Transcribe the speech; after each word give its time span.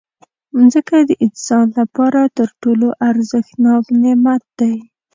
مځکه 0.57 0.97
د 1.09 1.11
انسان 1.25 1.65
لپاره 1.79 2.21
تر 2.37 2.49
ټولو 2.61 2.87
ارزښتناک 3.09 3.83
نعمت 4.03 4.43
دی. 4.59 4.75